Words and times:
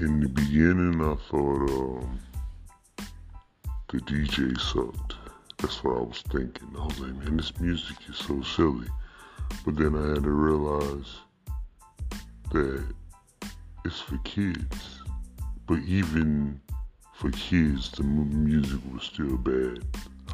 in 0.00 0.20
the 0.20 0.28
beginning, 0.28 1.02
I 1.02 1.14
thought 1.30 1.70
um, 1.70 2.20
the 3.88 3.98
DJ 3.98 4.58
sucked. 4.58 5.14
That's 5.58 5.84
what 5.84 5.98
I 5.98 6.00
was 6.00 6.22
thinking. 6.22 6.74
I 6.78 6.86
was 6.86 6.98
like, 7.00 7.14
man, 7.16 7.36
this 7.36 7.58
music 7.60 7.96
is 8.08 8.16
so 8.16 8.40
silly. 8.40 8.88
But 9.64 9.76
then 9.76 9.94
I 9.94 10.14
had 10.14 10.22
to 10.22 10.30
realize 10.30 11.16
that 12.50 12.84
it's 13.84 14.00
for 14.00 14.16
kids. 14.18 15.02
But 15.66 15.80
even 15.80 16.60
for 17.14 17.30
kids, 17.32 17.90
the 17.92 18.02
music 18.02 18.80
was 18.90 19.02
still 19.02 19.36
bad. 19.36 19.84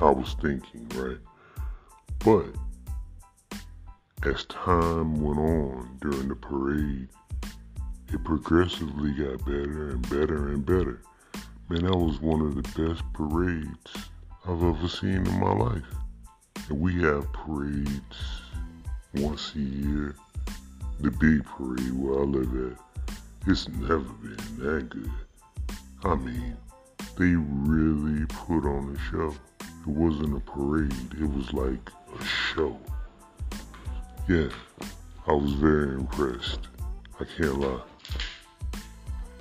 I 0.00 0.10
was 0.10 0.36
thinking, 0.40 0.88
right? 0.94 1.18
But 2.20 2.54
as 4.22 4.44
time 4.44 5.20
went 5.20 5.38
on 5.40 5.98
during 6.00 6.28
the 6.28 6.36
parade, 6.36 7.08
it 8.12 8.24
progressively 8.24 9.12
got 9.12 9.44
better 9.44 9.90
and 9.90 10.02
better 10.08 10.48
and 10.48 10.64
better. 10.64 11.02
Man, 11.68 11.84
that 11.84 11.96
was 11.96 12.20
one 12.20 12.40
of 12.40 12.54
the 12.54 12.62
best 12.62 13.02
parades 13.12 13.92
I've 14.46 14.62
ever 14.62 14.88
seen 14.88 15.26
in 15.26 15.40
my 15.40 15.52
life. 15.52 15.82
And 16.68 16.80
we 16.80 17.02
have 17.02 17.32
parades 17.32 18.16
once 19.14 19.54
a 19.56 19.60
year. 19.60 20.14
The 21.00 21.10
big 21.10 21.44
parade 21.44 21.92
where 21.92 22.20
I 22.20 22.24
live 22.24 22.72
at, 22.72 23.16
it's 23.48 23.68
never 23.68 23.98
been 23.98 24.36
that 24.58 24.88
good. 24.88 25.10
I 26.04 26.14
mean, 26.14 26.56
they 27.18 27.34
really 27.34 28.24
put 28.26 28.64
on 28.64 28.96
a 28.96 29.10
show. 29.10 29.34
It 29.60 29.86
wasn't 29.88 30.36
a 30.36 30.40
parade, 30.40 31.14
it 31.20 31.28
was 31.28 31.52
like 31.52 31.90
a 32.18 32.24
show. 32.24 32.78
Yeah, 34.28 34.48
I 35.26 35.32
was 35.32 35.52
very 35.54 35.94
impressed. 35.94 36.68
I 37.20 37.24
can't 37.24 37.58
lie. 37.60 37.80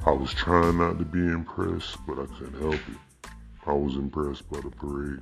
I 0.07 0.11
was 0.11 0.35
trying 0.35 0.77
not 0.77 0.99
to 0.99 1.05
be 1.05 1.17
impressed, 1.17 1.97
but 2.05 2.19
I 2.19 2.27
couldn't 2.27 2.61
help 2.61 2.75
it. 2.75 3.31
I 3.65 3.73
was 3.73 3.95
impressed 3.95 4.47
by 4.51 4.59
the 4.59 4.69
parade. 4.69 5.19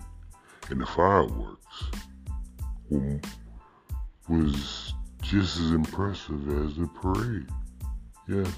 And 0.69 0.81
the 0.81 0.85
fireworks 0.85 1.83
was 4.27 4.93
just 5.21 5.57
as 5.57 5.71
impressive 5.71 6.65
as 6.65 6.75
the 6.75 6.87
parade. 6.87 7.47
Yeah, 8.27 8.51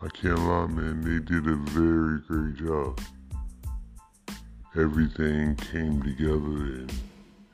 I 0.00 0.08
can't 0.08 0.38
lie, 0.38 0.66
man. 0.66 1.02
They 1.02 1.22
did 1.22 1.46
a 1.46 1.56
very 1.56 2.20
great 2.20 2.56
job. 2.56 2.98
Everything 4.74 5.56
came 5.56 6.02
together 6.02 6.36
and 6.36 6.92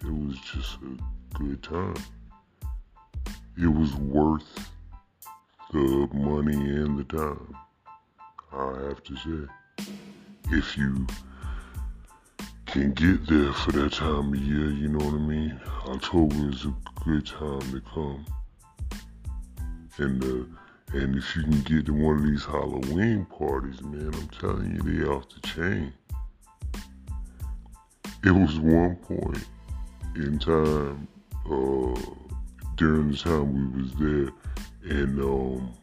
it 0.02 0.12
was 0.12 0.38
just 0.38 0.78
a 0.82 1.38
good 1.38 1.60
time. 1.64 1.96
It 3.60 3.66
was 3.66 3.92
worth 3.96 4.70
the 5.72 6.08
money 6.14 6.54
and 6.54 6.96
the 6.96 7.04
time. 7.04 7.56
I 8.52 8.88
have 8.88 9.02
to 9.04 9.16
say. 9.16 9.86
If 10.52 10.76
you 10.76 11.06
can 12.66 12.92
get 12.92 13.26
there 13.26 13.52
for 13.52 13.72
that 13.72 13.92
time 13.92 14.32
of 14.32 14.40
year, 14.40 14.70
you 14.70 14.88
know 14.88 15.04
what 15.04 15.14
I 15.14 15.18
mean? 15.18 15.60
October 15.86 16.50
is 16.50 16.64
a 16.64 16.74
good 17.04 17.26
time 17.26 17.60
to 17.72 17.80
come. 17.92 18.26
And 19.98 20.22
uh, 20.24 20.96
and 20.96 21.16
if 21.16 21.36
you 21.36 21.42
can 21.44 21.60
get 21.62 21.86
to 21.86 21.92
one 21.92 22.16
of 22.16 22.24
these 22.24 22.44
Halloween 22.44 23.26
parties, 23.26 23.80
man, 23.82 24.12
I'm 24.12 24.28
telling 24.28 24.74
you, 24.74 24.82
they 24.82 25.08
off 25.08 25.24
the 25.28 25.40
chain. 25.46 25.92
It 28.24 28.32
was 28.32 28.58
one 28.58 28.96
point 28.96 29.44
in 30.16 30.38
time, 30.38 31.06
uh, 31.46 32.00
during 32.76 33.12
the 33.12 33.16
time 33.16 33.74
we 33.74 33.82
was 33.82 33.92
there, 33.94 34.98
and 34.98 35.20
um, 35.20 35.74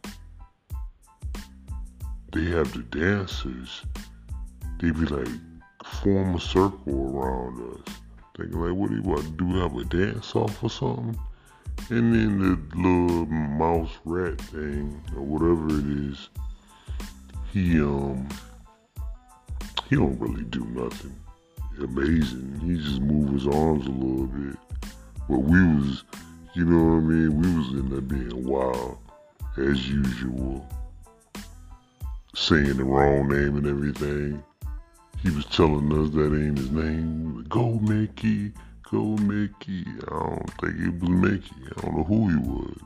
they 2.32 2.46
have 2.46 2.72
the 2.74 2.84
dancers. 2.84 3.84
They 4.80 4.92
be 4.92 5.06
like, 5.06 5.28
form 6.04 6.36
a 6.36 6.40
circle 6.40 7.18
around 7.18 7.74
us. 7.74 7.96
Thinking 8.36 8.60
like, 8.60 8.74
what 8.74 8.90
do 8.90 8.96
you 8.96 9.02
want? 9.02 9.38
Do 9.38 9.46
we 9.46 9.60
have 9.60 9.76
a 9.76 9.86
dance 9.86 10.36
off 10.36 10.64
or 10.64 10.70
something? 10.70 11.18
And 11.90 12.14
then 12.14 12.40
the 12.40 12.78
little 12.78 13.26
mouse 13.26 13.92
rat 14.06 14.40
thing 14.42 15.02
or 15.16 15.22
whatever 15.22 15.68
it 15.68 16.12
is, 16.12 16.30
he 17.54 17.80
um 17.80 18.28
he 19.90 19.96
don't 19.96 20.20
really 20.20 20.44
do 20.44 20.66
nothing 20.66 21.16
amazing. 21.80 22.60
He 22.64 22.76
just 22.76 23.02
move 23.02 23.34
his 23.34 23.48
arms 23.48 23.86
a 23.86 23.90
little 23.90 24.28
bit. 24.28 24.58
But 25.30 25.40
we 25.40 25.64
was, 25.76 26.04
you 26.54 26.66
know 26.66 26.96
what 26.96 26.98
I 26.98 27.00
mean? 27.02 27.42
We 27.42 27.58
was 27.58 27.68
in 27.70 27.90
there 27.90 28.02
being 28.02 28.46
wild 28.46 28.98
as 29.58 29.88
usual 29.88 30.68
saying 32.38 32.78
the 32.78 32.84
wrong 32.84 33.28
name 33.28 33.58
and 33.58 33.66
everything. 33.66 34.44
He 35.24 35.32
was 35.32 35.46
telling 35.46 35.92
us 35.92 36.12
that 36.12 36.36
ain't 36.36 36.60
his 36.60 36.70
name. 36.70 37.44
Go 37.50 37.80
Mickey, 37.80 38.52
go 38.92 39.02
Mickey. 39.18 39.84
I 40.08 40.20
don't 40.20 40.54
think 40.62 40.76
it 40.80 41.02
was 41.02 41.10
Mickey. 41.10 41.56
I 41.76 41.82
don't 41.82 41.98
know 41.98 42.04
who 42.04 42.30
he 42.30 42.38
was, 42.38 42.78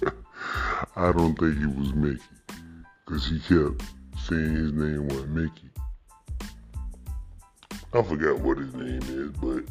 but 0.00 0.12
I 0.96 1.12
don't 1.12 1.38
think 1.38 1.62
it 1.62 1.78
was 1.78 1.94
Mickey. 1.94 2.22
Because 3.04 3.28
he 3.28 3.38
kept 3.38 3.82
saying 4.26 4.54
his 4.54 4.72
name 4.72 5.06
was 5.06 5.24
Mickey. 5.26 5.70
I 7.92 8.02
forgot 8.02 8.40
what 8.40 8.58
his 8.58 8.74
name 8.74 9.02
is, 9.02 9.30
but 9.40 9.62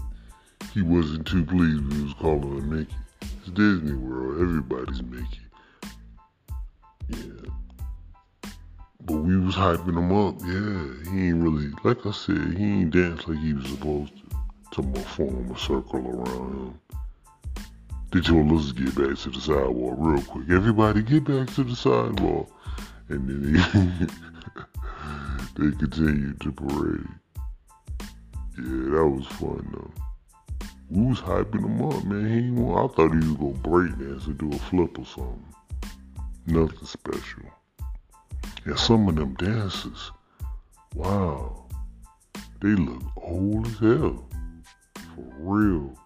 he 0.74 0.82
wasn't 0.82 1.28
too 1.28 1.44
pleased 1.44 1.94
we 1.94 2.04
was 2.04 2.14
calling 2.14 2.60
him 2.60 2.78
Mickey. 2.78 2.96
It's 3.42 3.50
Disney 3.50 3.94
World. 3.94 4.42
Everybody's 4.42 5.04
Mickey. 5.04 5.42
Yeah. 7.10 7.35
Was 9.46 9.54
hyping 9.54 9.96
him 9.96 10.12
up, 10.12 10.42
yeah. 10.42 11.12
He 11.12 11.28
ain't 11.28 11.44
really, 11.44 11.72
like 11.84 12.04
I 12.08 12.12
said, 12.12 12.58
he 12.58 12.64
ain't 12.64 12.90
dance 12.90 13.28
like 13.28 13.38
he 13.38 13.54
was 13.54 13.68
supposed 13.68 14.18
to. 14.18 14.24
To 14.72 15.00
form 15.02 15.52
a 15.52 15.60
circle 15.60 16.00
around 16.00 16.52
him. 16.52 16.80
They 18.12 18.22
told 18.22 18.52
us 18.54 18.74
to 18.74 18.84
get 18.84 18.96
back 18.96 19.18
to 19.20 19.30
the 19.30 19.40
sidewalk 19.40 19.96
real 20.00 20.22
quick. 20.24 20.50
Everybody 20.50 21.04
get 21.04 21.26
back 21.26 21.54
to 21.54 21.64
the 21.64 21.76
sidewalk. 21.76 22.50
And 23.10 23.30
then 23.30 24.08
they, 25.58 25.64
they 25.70 25.78
continued 25.78 26.42
to 26.42 26.52
parade. 26.52 27.08
Yeah, 28.58 28.96
that 28.96 29.08
was 29.08 29.28
fun 29.28 29.68
though. 29.72 29.92
We 30.90 31.06
was 31.06 31.22
hyping 31.22 31.64
him 31.64 31.82
up, 31.84 32.04
man. 32.04 32.28
He 32.28 32.48
ain't, 32.48 32.60
I 32.60 32.88
thought 32.88 33.12
he 33.12 33.30
was 33.30 33.38
gonna 33.38 33.52
break 33.60 33.98
dance 34.00 34.28
or 34.28 34.34
do 34.34 34.50
a 34.52 34.58
flip 34.58 34.98
or 34.98 35.06
something. 35.06 35.46
Nothing 36.48 36.88
special. 36.88 37.44
And 38.66 38.80
some 38.80 39.08
of 39.08 39.16
them 39.16 39.36
dancers, 39.36 40.12
wow, 40.96 41.66
they 42.62 42.70
look 42.70 43.04
old 43.16 43.68
as 43.68 43.78
hell. 43.78 44.28
For 45.16 45.34
real. 45.38 45.98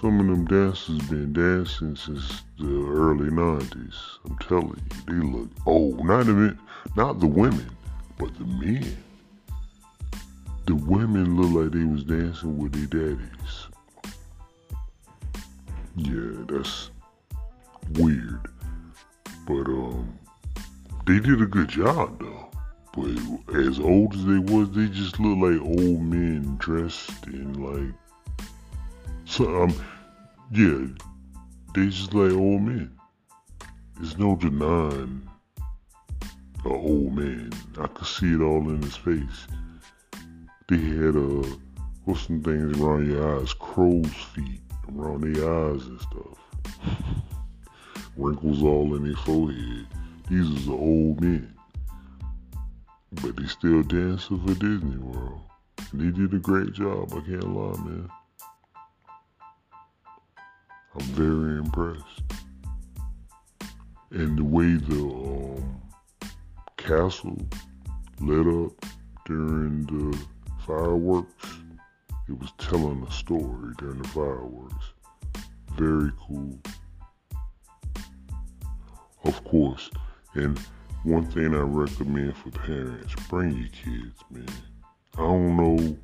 Some 0.00 0.20
of 0.20 0.26
them 0.26 0.46
dancers 0.46 1.00
been 1.08 1.32
dancing 1.32 1.96
since 1.96 2.42
the 2.58 2.66
early 2.66 3.30
90s. 3.30 3.94
I'm 4.24 4.38
telling 4.38 4.80
you, 4.90 5.20
they 5.20 5.26
look 5.26 5.50
old. 5.66 6.04
Not 6.04 6.22
even, 6.22 6.58
not 6.96 7.20
the 7.20 7.26
women, 7.26 7.68
but 8.16 8.32
the 8.38 8.44
men. 8.44 8.96
The 10.66 10.76
women 10.76 11.36
look 11.40 11.64
like 11.64 11.72
they 11.72 11.84
was 11.84 12.04
dancing 12.04 12.58
with 12.58 12.72
their 12.72 13.16
daddies. 13.16 13.66
Yeah, 15.96 16.44
that's 16.46 16.90
weird. 17.94 18.48
They 21.08 21.20
did 21.20 21.40
a 21.40 21.46
good 21.46 21.70
job 21.70 22.20
though. 22.20 22.50
But 22.92 23.56
as 23.56 23.80
old 23.80 24.14
as 24.14 24.26
they 24.26 24.36
was, 24.36 24.70
they 24.72 24.88
just 24.88 25.18
look 25.18 25.38
like 25.38 25.58
old 25.62 26.02
men 26.02 26.56
dressed 26.58 27.26
in 27.28 27.54
like 27.54 27.94
so 29.24 29.62
um 29.62 29.74
yeah, 30.52 30.86
they 31.74 31.88
just 31.88 32.12
like 32.12 32.32
old 32.32 32.60
men. 32.60 32.94
There's 33.96 34.18
no 34.18 34.36
denying 34.36 35.26
a 36.66 36.68
old 36.68 37.14
man. 37.14 37.54
I 37.80 37.86
could 37.86 38.06
see 38.06 38.34
it 38.34 38.42
all 38.42 38.68
in 38.68 38.82
his 38.82 38.96
face. 38.96 39.46
They 40.68 40.76
had 40.76 41.16
uh 41.16 41.48
what's 42.04 42.26
some 42.26 42.42
things 42.42 42.78
around 42.78 43.10
your 43.10 43.40
eyes, 43.40 43.54
crow's 43.54 44.12
feet 44.34 44.60
around 44.94 45.22
their 45.22 45.70
eyes 45.70 45.86
and 45.86 46.00
stuff. 46.02 46.38
Wrinkles 48.18 48.62
all 48.62 48.94
in 48.94 49.04
their 49.04 49.16
forehead. 49.16 49.86
These 50.30 50.50
was 50.50 50.66
the 50.66 50.72
old 50.72 51.22
men. 51.22 51.54
But 53.12 53.36
they 53.36 53.46
still 53.46 53.82
dancing 53.82 54.46
for 54.46 54.54
Disney 54.54 54.98
World. 54.98 55.40
And 55.90 56.00
they 56.00 56.18
did 56.18 56.34
a 56.34 56.38
great 56.38 56.74
job, 56.74 57.14
I 57.14 57.20
can't 57.20 57.54
lie, 57.54 57.78
man. 57.78 58.10
I'm 60.94 61.06
very 61.14 61.58
impressed. 61.58 62.22
And 64.10 64.38
the 64.38 64.44
way 64.44 64.74
the 64.74 65.02
um, 65.02 65.80
castle 66.76 67.38
lit 68.20 68.46
up 68.46 68.84
during 69.24 69.86
the 69.86 70.18
fireworks, 70.66 71.60
it 72.28 72.38
was 72.38 72.52
telling 72.58 73.02
a 73.02 73.10
story 73.10 73.72
during 73.78 74.02
the 74.02 74.08
fireworks. 74.08 74.92
Very 75.76 76.10
cool. 76.26 76.58
Of 79.24 79.42
course, 79.44 79.90
and 80.34 80.58
one 81.04 81.26
thing 81.26 81.54
I 81.54 81.60
recommend 81.60 82.36
for 82.36 82.50
parents, 82.50 83.14
bring 83.28 83.56
your 83.56 83.68
kids, 83.68 84.20
man. 84.30 84.46
I 85.14 85.22
don't 85.22 85.56
know 85.56 85.96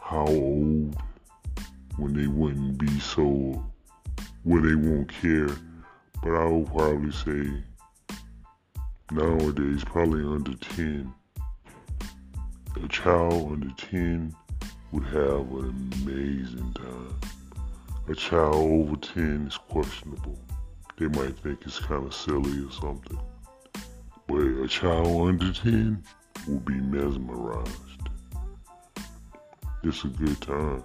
how 0.00 0.26
old 0.26 0.96
when 1.96 2.14
they 2.14 2.26
wouldn't 2.26 2.78
be 2.78 2.98
so 3.00 3.64
where 4.42 4.62
they 4.62 4.74
won't 4.74 5.12
care, 5.20 5.50
but 6.22 6.34
I 6.34 6.46
would 6.46 6.66
probably 6.66 7.12
say 7.12 7.62
nowadays 9.10 9.84
probably 9.84 10.22
under 10.22 10.54
10. 10.54 11.12
A 12.82 12.88
child 12.88 13.52
under 13.52 13.74
10 13.76 14.34
would 14.92 15.04
have 15.04 15.52
an 15.52 15.92
amazing 16.02 16.72
time. 16.74 17.20
A 18.08 18.14
child 18.14 18.54
over 18.54 18.96
10 18.96 19.46
is 19.48 19.56
questionable. 19.56 20.38
They 20.98 21.08
might 21.08 21.38
think 21.38 21.60
it's 21.62 21.78
kind 21.78 22.06
of 22.06 22.14
silly 22.14 22.64
or 22.64 22.70
something. 22.70 23.18
But 24.28 24.38
a 24.38 24.68
child 24.68 25.28
under 25.28 25.52
10 25.52 26.02
will 26.48 26.60
be 26.60 26.74
mesmerized. 26.74 28.08
It's 29.84 30.04
a 30.04 30.08
good 30.08 30.40
time. 30.40 30.82